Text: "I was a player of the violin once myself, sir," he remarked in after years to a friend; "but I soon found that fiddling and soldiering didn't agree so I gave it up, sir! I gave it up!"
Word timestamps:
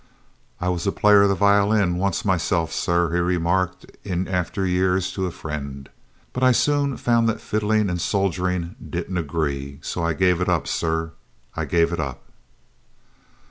"I 0.59 0.69
was 0.69 0.87
a 0.87 0.91
player 0.91 1.21
of 1.21 1.29
the 1.29 1.35
violin 1.35 1.95
once 1.97 2.25
myself, 2.25 2.73
sir," 2.73 3.11
he 3.13 3.19
remarked 3.19 3.85
in 4.03 4.27
after 4.27 4.65
years 4.65 5.11
to 5.11 5.27
a 5.27 5.31
friend; 5.31 5.89
"but 6.33 6.41
I 6.41 6.51
soon 6.53 6.97
found 6.97 7.29
that 7.29 7.39
fiddling 7.39 7.87
and 7.87 8.01
soldiering 8.01 8.75
didn't 8.89 9.19
agree 9.19 9.77
so 9.83 10.03
I 10.03 10.13
gave 10.13 10.41
it 10.41 10.49
up, 10.49 10.67
sir! 10.67 11.11
I 11.55 11.65
gave 11.65 11.93
it 11.93 11.99
up!" 11.99 12.19